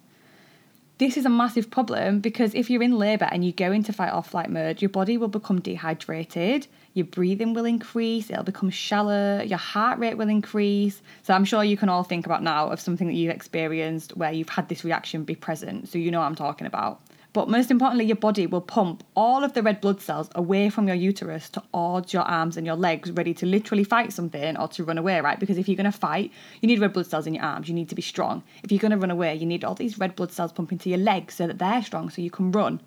this 0.98 1.16
is 1.16 1.26
a 1.26 1.30
massive 1.30 1.70
problem 1.70 2.20
because 2.20 2.54
if 2.54 2.70
you're 2.70 2.82
in 2.82 2.96
labour 2.96 3.28
and 3.32 3.44
you 3.44 3.52
go 3.52 3.72
into 3.72 3.92
fight 3.92 4.12
or 4.12 4.22
flight 4.22 4.48
mode, 4.48 4.80
your 4.80 4.88
body 4.88 5.16
will 5.16 5.28
become 5.28 5.60
dehydrated, 5.60 6.68
your 6.92 7.06
breathing 7.06 7.52
will 7.52 7.64
increase, 7.64 8.30
it'll 8.30 8.44
become 8.44 8.70
shallow, 8.70 9.42
your 9.42 9.58
heart 9.58 9.98
rate 9.98 10.16
will 10.16 10.28
increase. 10.28 11.02
So 11.22 11.34
I'm 11.34 11.44
sure 11.44 11.64
you 11.64 11.76
can 11.76 11.88
all 11.88 12.04
think 12.04 12.26
about 12.26 12.44
now 12.44 12.68
of 12.68 12.80
something 12.80 13.08
that 13.08 13.14
you've 13.14 13.34
experienced 13.34 14.16
where 14.16 14.30
you've 14.30 14.48
had 14.48 14.68
this 14.68 14.84
reaction 14.84 15.24
be 15.24 15.34
present. 15.34 15.88
So 15.88 15.98
you 15.98 16.12
know 16.12 16.20
what 16.20 16.26
I'm 16.26 16.36
talking 16.36 16.68
about. 16.68 17.00
But 17.34 17.48
most 17.48 17.72
importantly, 17.72 18.04
your 18.04 18.14
body 18.14 18.46
will 18.46 18.60
pump 18.60 19.02
all 19.16 19.42
of 19.42 19.54
the 19.54 19.62
red 19.64 19.80
blood 19.80 20.00
cells 20.00 20.30
away 20.36 20.70
from 20.70 20.86
your 20.86 20.94
uterus 20.96 21.50
towards 21.50 22.12
your 22.12 22.22
arms 22.22 22.56
and 22.56 22.64
your 22.64 22.76
legs, 22.76 23.10
ready 23.10 23.34
to 23.34 23.44
literally 23.44 23.82
fight 23.82 24.12
something 24.12 24.56
or 24.56 24.68
to 24.68 24.84
run 24.84 24.98
away, 24.98 25.20
right? 25.20 25.40
Because 25.40 25.58
if 25.58 25.66
you're 25.66 25.76
going 25.76 25.90
to 25.90 25.98
fight, 25.98 26.30
you 26.60 26.68
need 26.68 26.78
red 26.78 26.92
blood 26.92 27.08
cells 27.08 27.26
in 27.26 27.34
your 27.34 27.42
arms, 27.42 27.68
you 27.68 27.74
need 27.74 27.88
to 27.88 27.96
be 27.96 28.02
strong. 28.02 28.44
If 28.62 28.70
you're 28.70 28.78
going 28.78 28.92
to 28.92 28.98
run 28.98 29.10
away, 29.10 29.34
you 29.34 29.46
need 29.46 29.64
all 29.64 29.74
these 29.74 29.98
red 29.98 30.14
blood 30.14 30.30
cells 30.30 30.52
pumping 30.52 30.78
to 30.78 30.88
your 30.88 31.00
legs 31.00 31.34
so 31.34 31.48
that 31.48 31.58
they're 31.58 31.82
strong 31.82 32.08
so 32.08 32.22
you 32.22 32.30
can 32.30 32.52
run. 32.52 32.80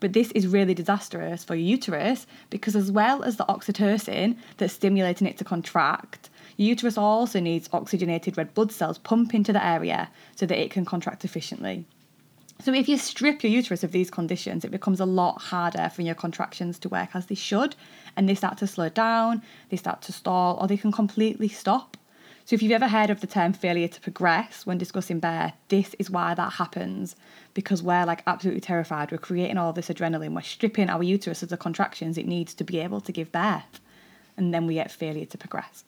But 0.00 0.12
this 0.12 0.30
is 0.32 0.48
really 0.48 0.74
disastrous 0.74 1.42
for 1.42 1.54
your 1.54 1.66
uterus 1.66 2.26
because, 2.50 2.76
as 2.76 2.92
well 2.92 3.22
as 3.22 3.38
the 3.38 3.46
oxytocin 3.46 4.36
that's 4.58 4.74
stimulating 4.74 5.26
it 5.26 5.38
to 5.38 5.44
contract, 5.44 6.28
your 6.58 6.68
uterus 6.68 6.98
also 6.98 7.40
needs 7.40 7.70
oxygenated 7.72 8.36
red 8.36 8.52
blood 8.52 8.70
cells 8.70 8.98
pumping 8.98 9.44
to 9.44 9.52
the 9.54 9.64
area 9.64 10.10
so 10.36 10.44
that 10.44 10.62
it 10.62 10.70
can 10.70 10.84
contract 10.84 11.24
efficiently. 11.24 11.86
So, 12.64 12.72
if 12.72 12.88
you 12.88 12.96
strip 12.96 13.42
your 13.42 13.52
uterus 13.52 13.84
of 13.84 13.92
these 13.92 14.10
conditions, 14.10 14.64
it 14.64 14.70
becomes 14.70 14.98
a 14.98 15.04
lot 15.04 15.42
harder 15.42 15.90
for 15.90 16.00
your 16.00 16.14
contractions 16.14 16.78
to 16.78 16.88
work 16.88 17.10
as 17.12 17.26
they 17.26 17.34
should, 17.34 17.76
and 18.16 18.26
they 18.26 18.34
start 18.34 18.56
to 18.56 18.66
slow 18.66 18.88
down, 18.88 19.42
they 19.68 19.76
start 19.76 20.00
to 20.00 20.12
stall, 20.12 20.56
or 20.58 20.66
they 20.66 20.78
can 20.78 20.90
completely 20.90 21.46
stop. 21.46 21.98
So, 22.46 22.54
if 22.54 22.62
you've 22.62 22.72
ever 22.72 22.88
heard 22.88 23.10
of 23.10 23.20
the 23.20 23.26
term 23.26 23.52
failure 23.52 23.88
to 23.88 24.00
progress 24.00 24.64
when 24.64 24.78
discussing 24.78 25.20
birth, 25.20 25.52
this 25.68 25.94
is 25.98 26.08
why 26.08 26.32
that 26.32 26.54
happens 26.54 27.16
because 27.52 27.82
we're 27.82 28.06
like 28.06 28.22
absolutely 28.26 28.62
terrified. 28.62 29.12
We're 29.12 29.18
creating 29.18 29.58
all 29.58 29.74
this 29.74 29.90
adrenaline, 29.90 30.34
we're 30.34 30.40
stripping 30.40 30.88
our 30.88 31.02
uterus 31.02 31.42
of 31.42 31.50
the 31.50 31.58
contractions 31.58 32.16
it 32.16 32.26
needs 32.26 32.54
to 32.54 32.64
be 32.64 32.80
able 32.80 33.02
to 33.02 33.12
give 33.12 33.30
birth, 33.30 33.78
and 34.38 34.54
then 34.54 34.66
we 34.66 34.72
get 34.76 34.90
failure 34.90 35.26
to 35.26 35.36
progress. 35.36 35.84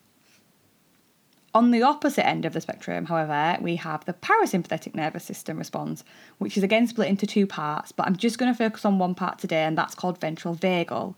On 1.53 1.71
the 1.71 1.81
opposite 1.81 2.27
end 2.27 2.45
of 2.45 2.53
the 2.53 2.61
spectrum, 2.61 3.05
however, 3.05 3.57
we 3.61 3.77
have 3.77 4.05
the 4.05 4.13
parasympathetic 4.13 4.93
nervous 4.93 5.23
system 5.23 5.57
response, 5.57 6.03
which 6.37 6.57
is 6.57 6.63
again 6.63 6.87
split 6.87 7.07
into 7.07 7.25
two 7.25 7.47
parts, 7.47 7.91
but 7.91 8.05
I'm 8.05 8.15
just 8.15 8.37
going 8.37 8.51
to 8.51 8.57
focus 8.57 8.85
on 8.85 8.99
one 8.99 9.15
part 9.15 9.39
today, 9.39 9.63
and 9.63 9.77
that's 9.77 9.95
called 9.95 10.19
ventral 10.19 10.55
vagal. 10.55 11.15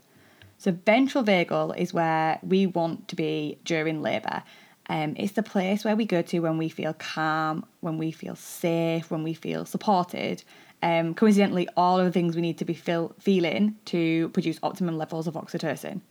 So, 0.57 0.71
ventral 0.71 1.23
vagal 1.23 1.77
is 1.77 1.93
where 1.93 2.39
we 2.43 2.67
want 2.67 3.07
to 3.09 3.15
be 3.15 3.57
during 3.65 4.01
labour. 4.01 4.43
Um, 4.87 5.13
it's 5.17 5.33
the 5.33 5.43
place 5.43 5.83
where 5.83 5.95
we 5.95 6.05
go 6.05 6.21
to 6.21 6.39
when 6.39 6.57
we 6.57 6.69
feel 6.69 6.93
calm, 6.93 7.65
when 7.81 7.97
we 7.97 8.11
feel 8.11 8.35
safe, 8.35 9.11
when 9.11 9.23
we 9.23 9.33
feel 9.33 9.65
supported. 9.65 10.43
Um, 10.81 11.13
coincidentally, 11.13 11.67
all 11.75 11.99
of 11.99 12.05
the 12.05 12.11
things 12.11 12.35
we 12.35 12.41
need 12.41 12.57
to 12.59 12.65
be 12.65 12.73
feel, 12.73 13.13
feeling 13.19 13.75
to 13.85 14.29
produce 14.29 14.59
optimum 14.63 14.97
levels 14.97 15.27
of 15.27 15.33
oxytocin. 15.35 16.01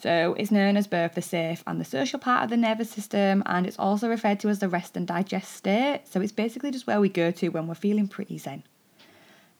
So 0.00 0.34
it's 0.38 0.50
known 0.50 0.78
as 0.78 0.86
both 0.86 1.14
the 1.14 1.20
safe 1.20 1.62
and 1.66 1.78
the 1.78 1.84
social 1.84 2.18
part 2.18 2.44
of 2.44 2.50
the 2.50 2.56
nervous 2.56 2.90
system, 2.90 3.42
and 3.44 3.66
it's 3.66 3.78
also 3.78 4.08
referred 4.08 4.40
to 4.40 4.48
as 4.48 4.58
the 4.58 4.68
rest 4.68 4.96
and 4.96 5.06
digest 5.06 5.52
state. 5.52 6.02
So 6.04 6.22
it's 6.22 6.32
basically 6.32 6.70
just 6.70 6.86
where 6.86 7.00
we 7.00 7.10
go 7.10 7.30
to 7.32 7.48
when 7.50 7.66
we're 7.66 7.74
feeling 7.74 8.08
pretty 8.08 8.38
zen. 8.38 8.62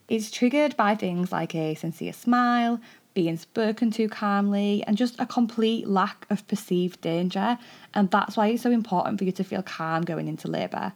It's 0.09 0.31
triggered 0.31 0.77
by 0.79 0.95
things 0.95 1.31
like 1.31 1.55
a 1.55 1.75
sincere 1.75 2.15
smile, 2.15 2.81
being 3.13 3.37
spoken 3.37 3.91
to 3.93 4.09
calmly, 4.09 4.83
and 4.87 4.97
just 4.97 5.21
a 5.21 5.27
complete 5.27 5.87
lack 5.87 6.27
of 6.31 6.49
perceived 6.49 7.03
danger. 7.03 7.59
And 7.93 8.11
that's 8.11 8.37
why 8.37 8.49
it's 8.49 8.63
so 8.63 8.71
important 8.71 9.19
for 9.19 9.25
you 9.25 9.33
to 9.33 9.45
feel 9.45 9.63
calm 9.63 10.03
going 10.03 10.27
into 10.27 10.49
labour. 10.49 10.95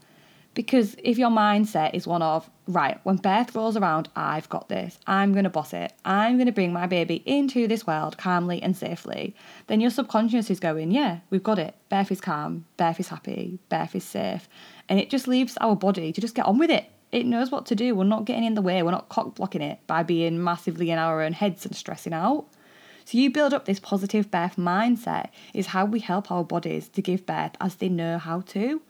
Because 0.54 0.94
if 1.02 1.18
your 1.18 1.30
mindset 1.30 1.94
is 1.94 2.06
one 2.06 2.22
of, 2.22 2.48
right, 2.68 3.00
when 3.02 3.16
birth 3.16 3.54
rolls 3.56 3.76
around, 3.76 4.08
I've 4.14 4.48
got 4.48 4.68
this, 4.68 4.98
I'm 5.06 5.32
going 5.32 5.44
to 5.44 5.50
boss 5.50 5.72
it, 5.72 5.92
I'm 6.04 6.36
going 6.36 6.46
to 6.46 6.52
bring 6.52 6.72
my 6.72 6.86
baby 6.86 7.22
into 7.26 7.66
this 7.66 7.86
world 7.86 8.18
calmly 8.18 8.62
and 8.62 8.76
safely, 8.76 9.34
then 9.66 9.80
your 9.80 9.90
subconscious 9.90 10.50
is 10.50 10.60
going, 10.60 10.92
yeah, 10.92 11.18
we've 11.28 11.42
got 11.42 11.58
it. 11.58 11.74
Birth 11.88 12.12
is 12.12 12.20
calm, 12.20 12.66
birth 12.76 13.00
is 13.00 13.08
happy, 13.08 13.58
birth 13.68 13.96
is 13.96 14.04
safe. 14.04 14.48
And 14.88 15.00
it 15.00 15.10
just 15.10 15.26
leaves 15.26 15.58
our 15.60 15.74
body 15.74 16.12
to 16.12 16.20
just 16.20 16.36
get 16.36 16.46
on 16.46 16.58
with 16.58 16.70
it. 16.70 16.86
It 17.10 17.26
knows 17.26 17.50
what 17.50 17.66
to 17.66 17.74
do. 17.74 17.94
We're 17.94 18.04
not 18.04 18.24
getting 18.24 18.44
in 18.44 18.54
the 18.54 18.62
way, 18.62 18.82
we're 18.82 18.92
not 18.92 19.08
cock 19.08 19.34
blocking 19.34 19.62
it 19.62 19.80
by 19.88 20.04
being 20.04 20.42
massively 20.42 20.90
in 20.90 20.98
our 20.98 21.22
own 21.22 21.32
heads 21.32 21.66
and 21.66 21.74
stressing 21.74 22.12
out. 22.12 22.46
So 23.04 23.18
you 23.18 23.30
build 23.30 23.52
up 23.52 23.64
this 23.66 23.80
positive 23.80 24.30
birth 24.30 24.56
mindset 24.56 25.28
is 25.52 25.66
how 25.66 25.84
we 25.84 26.00
help 26.00 26.30
our 26.30 26.44
bodies 26.44 26.88
to 26.88 27.02
give 27.02 27.26
birth 27.26 27.52
as 27.60 27.74
they 27.74 27.88
know 27.88 28.18
how 28.18 28.40
to. 28.40 28.80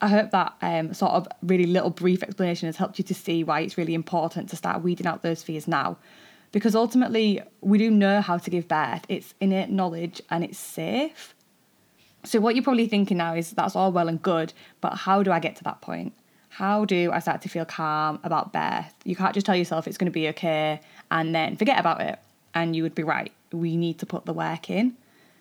I 0.00 0.08
hope 0.08 0.30
that 0.30 0.54
um, 0.62 0.94
sort 0.94 1.12
of 1.12 1.26
really 1.42 1.66
little 1.66 1.90
brief 1.90 2.22
explanation 2.22 2.66
has 2.66 2.76
helped 2.76 2.98
you 2.98 3.04
to 3.04 3.14
see 3.14 3.42
why 3.42 3.60
it's 3.60 3.76
really 3.76 3.94
important 3.94 4.48
to 4.50 4.56
start 4.56 4.82
weeding 4.82 5.06
out 5.06 5.22
those 5.22 5.42
fears 5.42 5.66
now. 5.66 5.96
Because 6.52 6.74
ultimately, 6.74 7.42
we 7.60 7.78
do 7.78 7.90
know 7.90 8.20
how 8.20 8.38
to 8.38 8.50
give 8.50 8.68
birth, 8.68 9.04
it's 9.08 9.34
innate 9.40 9.70
knowledge 9.70 10.22
and 10.30 10.44
it's 10.44 10.58
safe. 10.58 11.34
So, 12.24 12.40
what 12.40 12.54
you're 12.54 12.64
probably 12.64 12.88
thinking 12.88 13.18
now 13.18 13.34
is 13.34 13.50
that's 13.50 13.76
all 13.76 13.92
well 13.92 14.08
and 14.08 14.20
good, 14.22 14.52
but 14.80 14.94
how 14.94 15.22
do 15.22 15.30
I 15.30 15.40
get 15.40 15.56
to 15.56 15.64
that 15.64 15.80
point? 15.80 16.14
How 16.48 16.84
do 16.84 17.12
I 17.12 17.18
start 17.18 17.42
to 17.42 17.48
feel 17.48 17.64
calm 17.64 18.18
about 18.22 18.52
birth? 18.52 18.94
You 19.04 19.14
can't 19.14 19.34
just 19.34 19.46
tell 19.46 19.56
yourself 19.56 19.86
it's 19.86 19.98
going 19.98 20.10
to 20.10 20.12
be 20.12 20.28
okay 20.28 20.80
and 21.10 21.34
then 21.34 21.56
forget 21.56 21.78
about 21.78 22.00
it. 22.00 22.18
And 22.54 22.74
you 22.74 22.82
would 22.82 22.94
be 22.94 23.02
right. 23.02 23.32
We 23.52 23.76
need 23.76 23.98
to 23.98 24.06
put 24.06 24.24
the 24.24 24.32
work 24.32 24.70
in. 24.70 24.96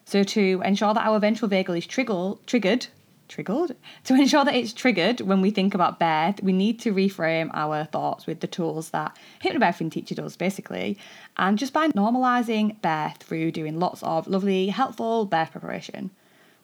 So, 0.05 0.23
to 0.23 0.61
ensure 0.65 0.93
that 0.93 1.05
our 1.05 1.19
ventral 1.19 1.49
vagal 1.49 1.77
is 1.77 1.87
triggered 1.87 2.87
triggered. 3.27 3.75
To 4.05 4.13
ensure 4.13 4.46
that 4.46 4.55
it's 4.55 4.74
triggered 4.74 5.22
when 5.22 5.41
we 5.41 5.51
think 5.51 5.74
about 5.74 6.00
birth, 6.00 6.41
we 6.41 6.53
need 6.53 6.79
to 6.81 6.93
reframe 6.93 7.50
our 7.53 7.86
thoughts 7.86 8.25
with 8.25 8.39
the 8.39 8.48
tools 8.48 8.89
that 8.91 9.17
hypnobirthing 9.43 9.91
teaches 9.91 10.19
us, 10.19 10.36
basically. 10.36 10.98
And 11.38 11.57
just 11.57 11.74
by 11.74 11.89
normalising 11.89 12.81
birth 12.81 13.17
through 13.17 13.51
doing 13.51 13.79
lots 13.79 14.01
of 14.03 14.27
lovely, 14.27 14.67
helpful 14.67 15.25
birth 15.25 15.51
preparation, 15.51 16.12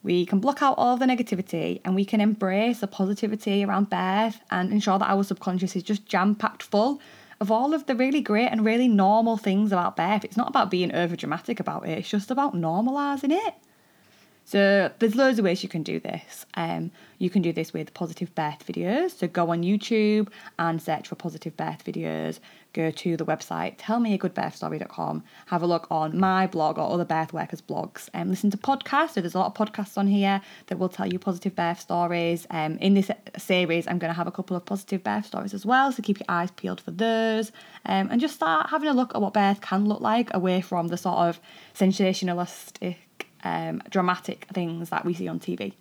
we 0.03 0.25
can 0.25 0.39
block 0.39 0.61
out 0.61 0.75
all 0.77 0.97
the 0.97 1.05
negativity 1.05 1.79
and 1.85 1.95
we 1.95 2.05
can 2.05 2.19
embrace 2.19 2.79
the 2.79 2.87
positivity 2.87 3.63
around 3.63 3.89
birth 3.89 4.41
and 4.51 4.71
ensure 4.71 4.99
that 4.99 5.09
our 5.09 5.23
subconscious 5.23 5.75
is 5.75 5.83
just 5.83 6.05
jam 6.05 6.35
packed 6.35 6.63
full 6.63 6.99
of 7.39 7.49
all 7.49 7.73
of 7.73 7.85
the 7.87 7.95
really 7.95 8.21
great 8.21 8.47
and 8.47 8.65
really 8.65 8.87
normal 8.87 9.37
things 9.37 9.71
about 9.71 9.95
birth. 9.95 10.23
It's 10.23 10.37
not 10.37 10.49
about 10.49 10.69
being 10.69 10.93
over 10.93 11.15
dramatic 11.15 11.59
about 11.59 11.87
it, 11.87 11.97
it's 11.97 12.09
just 12.09 12.31
about 12.31 12.55
normalising 12.55 13.31
it. 13.31 13.55
So 14.45 14.91
there's 14.99 15.15
loads 15.15 15.39
of 15.39 15.45
ways 15.45 15.63
you 15.63 15.69
can 15.69 15.83
do 15.83 15.99
this. 15.99 16.45
Um, 16.55 16.91
you 17.17 17.29
can 17.29 17.41
do 17.41 17.53
this 17.53 17.71
with 17.71 17.93
positive 17.93 18.35
birth 18.35 18.65
videos. 18.67 19.11
So 19.11 19.27
go 19.27 19.51
on 19.51 19.63
YouTube 19.63 20.27
and 20.59 20.81
search 20.81 21.07
for 21.07 21.15
positive 21.15 21.55
birth 21.55 21.85
videos. 21.85 22.39
Go 22.73 22.91
to 22.91 23.15
the 23.15 23.25
website 23.25 23.77
tellmeagoodbirthstory.com. 23.77 25.23
Have 25.45 25.61
a 25.61 25.67
look 25.67 25.87
on 25.89 26.19
my 26.19 26.47
blog 26.47 26.77
or 26.77 26.91
other 26.91 27.05
birth 27.05 27.31
workers' 27.31 27.61
blogs. 27.61 28.09
And 28.13 28.23
um, 28.23 28.29
listen 28.29 28.51
to 28.51 28.57
podcasts. 28.57 29.11
So 29.11 29.21
there's 29.21 29.35
a 29.35 29.39
lot 29.39 29.57
of 29.57 29.67
podcasts 29.67 29.97
on 29.97 30.07
here 30.07 30.41
that 30.67 30.77
will 30.77 30.89
tell 30.89 31.07
you 31.07 31.19
positive 31.19 31.55
birth 31.55 31.79
stories. 31.79 32.45
Um, 32.49 32.77
in 32.79 32.95
this 32.95 33.09
series, 33.37 33.87
I'm 33.87 33.99
going 33.99 34.09
to 34.09 34.17
have 34.17 34.27
a 34.27 34.31
couple 34.31 34.57
of 34.57 34.65
positive 34.65 35.03
birth 35.03 35.25
stories 35.25 35.53
as 35.53 35.65
well. 35.65 35.91
So 35.91 36.03
keep 36.03 36.19
your 36.19 36.25
eyes 36.27 36.51
peeled 36.51 36.81
for 36.81 36.91
those. 36.91 37.51
Um, 37.85 38.09
and 38.11 38.19
just 38.19 38.35
start 38.35 38.69
having 38.69 38.89
a 38.89 38.93
look 38.93 39.15
at 39.15 39.21
what 39.21 39.33
birth 39.33 39.61
can 39.61 39.85
look 39.85 40.01
like 40.01 40.33
away 40.33 40.59
from 40.59 40.89
the 40.89 40.97
sort 40.97 41.19
of 41.19 41.39
sensationalistic 41.73 42.97
um, 43.43 43.81
dramatic 43.89 44.47
things 44.53 44.89
that 44.89 45.05
we 45.05 45.13
see 45.13 45.27
on 45.27 45.39
TV. 45.39 45.73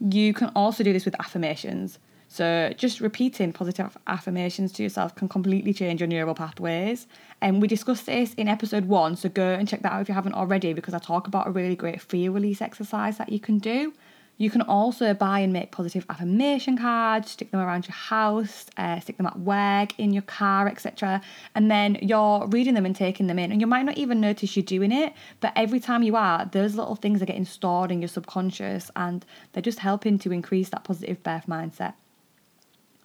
You 0.00 0.32
can 0.32 0.50
also 0.54 0.84
do 0.84 0.92
this 0.92 1.04
with 1.04 1.18
affirmations. 1.18 1.98
So, 2.30 2.72
just 2.76 3.00
repeating 3.00 3.52
positive 3.54 3.96
affirmations 4.06 4.70
to 4.72 4.82
yourself 4.82 5.14
can 5.14 5.28
completely 5.28 5.72
change 5.72 6.00
your 6.00 6.08
neural 6.08 6.34
pathways. 6.34 7.06
And 7.40 7.62
we 7.62 7.68
discussed 7.68 8.04
this 8.04 8.34
in 8.34 8.48
episode 8.48 8.84
one, 8.84 9.16
so 9.16 9.30
go 9.30 9.54
and 9.54 9.66
check 9.66 9.80
that 9.82 9.92
out 9.92 10.02
if 10.02 10.08
you 10.08 10.14
haven't 10.14 10.34
already, 10.34 10.74
because 10.74 10.92
I 10.92 10.98
talk 10.98 11.26
about 11.26 11.48
a 11.48 11.50
really 11.50 11.74
great 11.74 12.02
fear 12.02 12.30
release 12.30 12.60
exercise 12.60 13.16
that 13.16 13.30
you 13.30 13.40
can 13.40 13.58
do. 13.58 13.94
You 14.40 14.50
can 14.50 14.62
also 14.62 15.14
buy 15.14 15.40
and 15.40 15.52
make 15.52 15.72
positive 15.72 16.06
affirmation 16.08 16.78
cards, 16.78 17.32
stick 17.32 17.50
them 17.50 17.60
around 17.60 17.88
your 17.88 17.96
house, 17.96 18.66
uh, 18.76 19.00
stick 19.00 19.16
them 19.16 19.26
at 19.26 19.38
work, 19.40 19.98
in 19.98 20.12
your 20.12 20.22
car, 20.22 20.68
etc. 20.68 21.20
And 21.56 21.68
then 21.68 21.98
you're 22.00 22.46
reading 22.46 22.74
them 22.74 22.86
and 22.86 22.94
taking 22.94 23.26
them 23.26 23.40
in. 23.40 23.50
And 23.50 23.60
you 23.60 23.66
might 23.66 23.84
not 23.84 23.98
even 23.98 24.20
notice 24.20 24.56
you're 24.56 24.62
doing 24.62 24.92
it, 24.92 25.12
but 25.40 25.52
every 25.56 25.80
time 25.80 26.04
you 26.04 26.14
are, 26.14 26.48
those 26.52 26.76
little 26.76 26.94
things 26.94 27.20
are 27.20 27.26
getting 27.26 27.44
stored 27.44 27.90
in 27.90 28.00
your 28.00 28.08
subconscious 28.08 28.92
and 28.94 29.26
they're 29.52 29.62
just 29.62 29.80
helping 29.80 30.20
to 30.20 30.30
increase 30.30 30.68
that 30.68 30.84
positive 30.84 31.20
birth 31.24 31.46
mindset. 31.48 31.94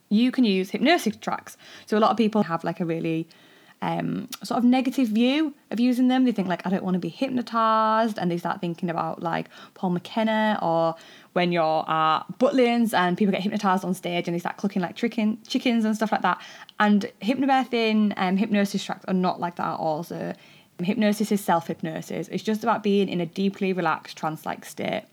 You 0.10 0.32
can 0.32 0.44
use 0.44 0.70
hypnosis 0.70 1.16
tracks. 1.16 1.58
So 1.88 1.98
a 1.98 2.00
lot 2.00 2.12
of 2.12 2.18
people 2.18 2.44
have 2.44 2.64
like 2.64 2.80
a 2.80 2.86
really 2.86 3.28
um, 3.84 4.30
sort 4.44 4.58
of 4.58 4.64
negative 4.64 5.10
view 5.10 5.54
of 5.70 5.80
using 5.80 6.08
them. 6.08 6.24
They 6.24 6.32
think 6.32 6.48
like 6.48 6.66
I 6.66 6.70
don't 6.70 6.84
want 6.84 6.94
to 6.94 7.00
be 7.00 7.10
hypnotized, 7.10 8.18
and 8.18 8.32
they 8.32 8.38
start 8.38 8.62
thinking 8.62 8.90
about 8.90 9.22
like 9.22 9.50
Paul 9.74 9.90
McKenna 9.90 10.58
or 10.62 10.96
when 11.34 11.52
you're 11.52 11.84
at 11.90 12.24
Butlins 12.40 12.94
and 12.94 13.18
people 13.18 13.34
get 13.34 13.42
hypnotized 13.42 13.84
on 13.84 13.94
stage 13.94 14.28
and 14.28 14.36
they 14.36 14.40
start 14.40 14.56
clucking 14.56 14.82
like 14.82 14.96
chicken, 14.96 15.38
chickens 15.48 15.84
and 15.84 15.96
stuff 15.96 16.12
like 16.12 16.22
that. 16.22 16.42
And 16.80 17.12
hypnobirthing 17.22 18.14
and 18.16 18.40
hypnosis 18.40 18.84
tracks 18.84 19.04
are 19.08 19.14
not 19.14 19.42
like 19.42 19.58
that 19.58 19.74
at 19.74 19.80
all. 19.80 20.04
So 20.04 20.34
hypnosis 20.82 21.32
is 21.32 21.42
self 21.42 21.68
hypnosis. 21.68 22.30
It's 22.30 22.44
just 22.44 22.64
about 22.64 22.84
being 22.84 23.10
in 23.10 23.20
a 23.20 23.26
deeply 23.26 23.74
relaxed 23.74 24.18
trance 24.18 24.46
like 24.46 24.64
state. 24.64 25.04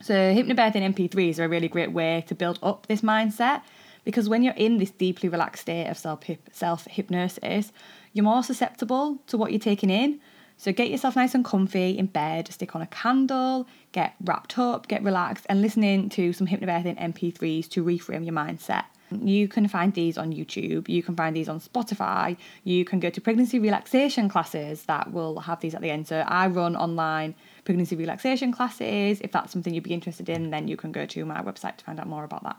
So 0.00 0.14
hypnobirthing 0.14 0.94
MP3s 0.94 1.40
are 1.40 1.44
a 1.44 1.48
really 1.48 1.68
great 1.68 1.90
way 1.90 2.24
to 2.28 2.36
build 2.36 2.60
up 2.62 2.86
this 2.86 3.00
mindset 3.00 3.62
because 4.10 4.28
when 4.28 4.42
you're 4.42 4.54
in 4.54 4.78
this 4.78 4.90
deeply 4.90 5.28
relaxed 5.28 5.62
state 5.62 5.86
of 5.86 5.96
self 5.96 6.86
hypnosis, 6.86 7.72
you're 8.12 8.24
more 8.24 8.42
susceptible 8.42 9.18
to 9.28 9.38
what 9.38 9.52
you're 9.52 9.60
taking 9.60 9.88
in. 9.88 10.20
So 10.56 10.72
get 10.72 10.90
yourself 10.90 11.16
nice 11.16 11.34
and 11.34 11.44
comfy 11.44 11.96
in 11.96 12.06
bed, 12.06 12.52
stick 12.52 12.74
on 12.74 12.82
a 12.82 12.86
candle, 12.88 13.66
get 13.92 14.14
wrapped 14.24 14.58
up, 14.58 14.88
get 14.88 15.02
relaxed, 15.02 15.46
and 15.48 15.62
listening 15.62 16.10
to 16.10 16.32
some 16.32 16.48
hypnobirthing 16.48 16.98
MP3s 16.98 17.68
to 17.70 17.84
reframe 17.84 18.24
your 18.24 18.34
mindset. 18.34 18.84
You 19.10 19.48
can 19.48 19.68
find 19.68 19.94
these 19.94 20.18
on 20.18 20.32
YouTube, 20.32 20.88
you 20.88 21.02
can 21.02 21.16
find 21.16 21.34
these 21.34 21.48
on 21.48 21.60
Spotify, 21.60 22.36
you 22.64 22.84
can 22.84 23.00
go 23.00 23.10
to 23.10 23.20
pregnancy 23.20 23.58
relaxation 23.58 24.28
classes 24.28 24.84
that 24.84 25.12
will 25.12 25.40
have 25.40 25.60
these 25.60 25.74
at 25.74 25.80
the 25.80 25.90
end. 25.90 26.06
So 26.08 26.24
I 26.26 26.48
run 26.48 26.76
online 26.76 27.34
pregnancy 27.64 27.96
relaxation 27.96 28.52
classes. 28.52 29.20
If 29.20 29.32
that's 29.32 29.52
something 29.52 29.72
you'd 29.72 29.84
be 29.84 29.94
interested 29.94 30.28
in, 30.28 30.50
then 30.50 30.68
you 30.68 30.76
can 30.76 30.92
go 30.92 31.06
to 31.06 31.24
my 31.24 31.42
website 31.42 31.76
to 31.78 31.84
find 31.84 31.98
out 31.98 32.06
more 32.06 32.24
about 32.24 32.42
that. 32.42 32.56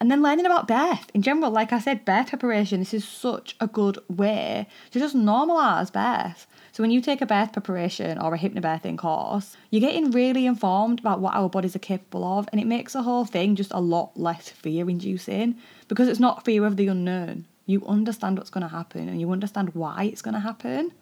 And 0.00 0.10
then 0.10 0.22
learning 0.22 0.46
about 0.46 0.66
birth 0.66 1.10
in 1.12 1.20
general, 1.20 1.50
like 1.50 1.74
I 1.74 1.78
said, 1.78 2.06
birth 2.06 2.28
preparation, 2.30 2.80
this 2.80 2.94
is 2.94 3.06
such 3.06 3.54
a 3.60 3.66
good 3.66 3.98
way 4.08 4.66
to 4.92 4.98
just 4.98 5.14
normalise 5.14 5.92
birth. 5.92 6.46
So 6.72 6.82
when 6.82 6.90
you 6.90 7.02
take 7.02 7.20
a 7.20 7.26
birth 7.26 7.52
preparation 7.52 8.16
or 8.16 8.34
a 8.34 8.38
hypnobirthing 8.38 8.96
course, 8.96 9.58
you're 9.68 9.82
getting 9.82 10.10
really 10.10 10.46
informed 10.46 11.00
about 11.00 11.20
what 11.20 11.34
our 11.34 11.50
bodies 11.50 11.76
are 11.76 11.80
capable 11.80 12.24
of, 12.24 12.48
and 12.50 12.58
it 12.58 12.66
makes 12.66 12.94
the 12.94 13.02
whole 13.02 13.26
thing 13.26 13.56
just 13.56 13.72
a 13.74 13.80
lot 13.80 14.18
less 14.18 14.48
fear 14.48 14.88
inducing 14.88 15.56
because 15.88 16.08
it's 16.08 16.18
not 16.18 16.46
fear 16.46 16.64
of 16.64 16.78
the 16.78 16.88
unknown. 16.88 17.44
You 17.66 17.84
understand 17.86 18.38
what's 18.38 18.50
going 18.50 18.62
to 18.62 18.68
happen 18.68 19.06
and 19.06 19.20
you 19.20 19.30
understand 19.30 19.74
why 19.74 20.04
it's 20.04 20.22
going 20.22 20.34
to 20.34 20.40
happen. 20.40 20.92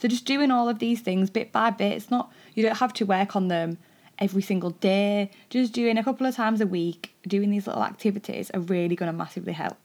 So 0.00 0.08
just 0.08 0.24
doing 0.24 0.50
all 0.50 0.68
of 0.68 0.80
these 0.80 1.00
things 1.00 1.30
bit 1.30 1.52
by 1.52 1.70
bit, 1.70 1.92
it's 1.92 2.10
not 2.10 2.32
you 2.54 2.64
don't 2.64 2.78
have 2.78 2.92
to 2.94 3.06
work 3.06 3.36
on 3.36 3.46
them 3.46 3.78
every 4.18 4.42
single 4.42 4.70
day. 4.70 5.30
Just 5.50 5.72
doing 5.72 5.98
a 5.98 6.04
couple 6.04 6.26
of 6.26 6.34
times 6.34 6.60
a 6.60 6.66
week, 6.66 7.14
doing 7.26 7.50
these 7.50 7.66
little 7.66 7.84
activities 7.84 8.50
are 8.50 8.60
really 8.60 8.96
going 8.96 9.10
to 9.10 9.16
massively 9.16 9.52
help. 9.52 9.78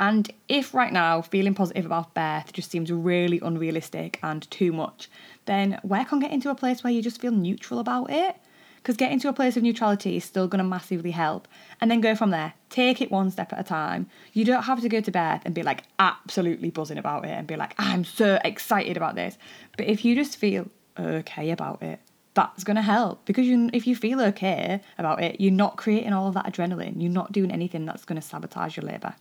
And 0.00 0.32
if 0.48 0.74
right 0.74 0.92
now 0.92 1.22
feeling 1.22 1.54
positive 1.54 1.86
about 1.86 2.12
birth 2.12 2.52
just 2.52 2.70
seems 2.70 2.90
really 2.90 3.38
unrealistic 3.40 4.18
and 4.22 4.50
too 4.50 4.72
much, 4.72 5.08
then 5.44 5.78
work 5.84 6.12
on 6.12 6.18
getting 6.18 6.40
to 6.40 6.50
a 6.50 6.56
place 6.56 6.82
where 6.82 6.92
you 6.92 7.02
just 7.02 7.20
feel 7.20 7.30
neutral 7.30 7.78
about 7.78 8.10
it. 8.10 8.36
Because 8.76 8.96
getting 8.96 9.20
to 9.20 9.28
a 9.28 9.32
place 9.32 9.56
of 9.56 9.62
neutrality 9.62 10.16
is 10.16 10.24
still 10.24 10.48
going 10.48 10.58
to 10.58 10.68
massively 10.68 11.12
help. 11.12 11.46
And 11.80 11.88
then 11.88 12.00
go 12.00 12.16
from 12.16 12.30
there. 12.30 12.54
Take 12.68 13.00
it 13.00 13.12
one 13.12 13.30
step 13.30 13.52
at 13.52 13.60
a 13.60 13.62
time. 13.62 14.08
You 14.32 14.44
don't 14.44 14.64
have 14.64 14.80
to 14.80 14.88
go 14.88 15.00
to 15.00 15.10
birth 15.12 15.42
and 15.44 15.54
be 15.54 15.62
like 15.62 15.84
absolutely 16.00 16.70
buzzing 16.70 16.98
about 16.98 17.24
it 17.24 17.30
and 17.30 17.46
be 17.46 17.54
like, 17.54 17.76
I'm 17.78 18.02
so 18.02 18.40
excited 18.44 18.96
about 18.96 19.14
this. 19.14 19.38
But 19.76 19.86
if 19.86 20.04
you 20.04 20.16
just 20.16 20.36
feel 20.36 20.66
okay 20.98 21.52
about 21.52 21.80
it, 21.80 22.00
that's 22.34 22.64
going 22.64 22.76
to 22.76 22.82
help. 22.82 23.24
Because 23.24 23.46
you 23.46 23.70
if 23.72 23.86
you 23.86 23.94
feel 23.94 24.20
okay 24.20 24.80
about 24.98 25.22
it 25.22 25.40
you're 25.40 25.52
not 25.52 25.76
creating 25.76 26.12
all 26.12 26.28
of 26.28 26.34
that 26.34 26.46
adrenaline. 26.46 27.00
You're 27.00 27.10
not 27.10 27.32
doing 27.32 27.50
anything 27.50 27.86
that's 27.86 28.04
going 28.04 28.20
to 28.20 28.26
sabotage 28.26 28.76
your 28.76 28.86
labour 28.86 29.14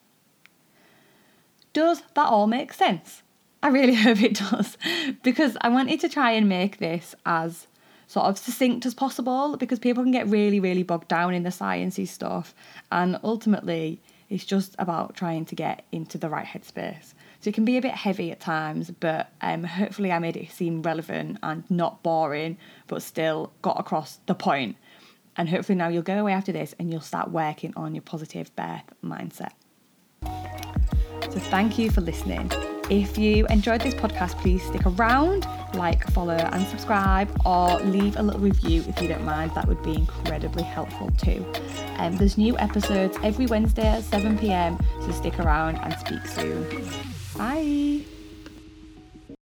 does 1.74 2.02
that 2.16 2.28
all 2.28 2.48
make 2.48 2.74
sense? 2.74 3.24
I 3.64 3.70
really 3.70 3.94
hope 4.06 4.22
it 4.22 4.36
does. 4.36 4.78
Because 5.24 5.58
I 5.62 5.70
wanted 5.70 6.00
to 6.02 6.10
try 6.10 6.32
and 6.32 6.50
make 6.50 6.78
this 6.78 7.16
as 7.26 7.68
sort 8.08 8.26
of 8.26 8.38
succinct 8.38 8.86
as 8.86 8.94
possible 8.94 9.56
because 9.56 9.80
people 9.80 10.04
can 10.04 10.12
get 10.12 10.28
really, 10.28 10.60
really 10.60 10.84
bogged 10.84 11.08
down 11.08 11.34
in 11.34 11.44
the 11.44 11.50
sciencey 11.50 12.08
stuff. 12.08 12.54
And 12.92 13.18
ultimately, 13.24 14.02
it's 14.30 14.44
just 14.44 14.76
about 14.80 15.16
trying 15.16 15.46
to 15.46 15.56
get 15.56 15.86
into 15.92 16.18
the 16.18 16.30
right 16.30 16.46
headspace. 16.46 17.14
So 17.42 17.50
it 17.50 17.56
can 17.56 17.66
be 17.66 17.78
a 17.78 17.82
bit 17.82 17.94
heavy 17.94 18.32
at 18.32 18.40
times, 18.40 18.92
but 18.92 19.32
um, 19.42 19.64
hopefully 19.64 20.12
I 20.12 20.20
made 20.20 20.38
it 20.38 20.52
seem 20.52 20.84
relevant 20.84 21.40
and 21.42 21.64
not 21.72 22.04
boring, 22.04 22.58
but 22.86 23.02
still 23.02 23.52
got 23.64 23.80
across 23.80 24.20
the 24.28 24.36
point. 24.36 24.78
And 25.36 25.50
hopefully 25.50 25.76
now 25.76 25.88
you'll 25.88 26.04
go 26.04 26.20
away 26.20 26.34
after 26.34 26.52
this 26.52 26.76
and 26.78 26.92
you'll 26.92 27.02
start 27.02 27.32
working 27.32 27.74
on 27.76 27.96
your 27.96 28.04
positive 28.04 28.56
birth 28.56 28.84
mindset. 29.04 29.54
So 30.24 31.40
thank 31.40 31.80
you 31.80 31.90
for 31.90 32.02
listening. 32.02 32.52
If 32.92 33.18
you 33.18 33.48
enjoyed 33.48 33.82
this 33.82 33.94
podcast, 33.96 34.38
please 34.40 34.62
stick 34.64 34.86
around, 34.86 35.48
like, 35.74 36.06
follow, 36.12 36.36
and 36.36 36.68
subscribe, 36.68 37.32
or 37.46 37.80
leave 37.80 38.18
a 38.18 38.22
little 38.22 38.42
review 38.42 38.84
if 38.88 39.02
you 39.02 39.08
don't 39.08 39.24
mind. 39.24 39.52
That 39.56 39.68
would 39.68 39.82
be 39.82 39.96
incredibly 39.96 40.64
helpful 40.64 41.10
too. 41.12 41.46
Um, 41.98 42.18
there's 42.18 42.38
new 42.38 42.58
episodes 42.58 43.18
every 43.24 43.46
Wednesday 43.46 43.88
at 43.88 44.04
7 44.04 44.38
pm, 44.38 44.78
so 45.00 45.12
stick 45.12 45.40
around 45.40 45.78
and 45.78 45.98
speak 46.00 46.28
soon. 46.28 47.11
Bye. 47.34 48.11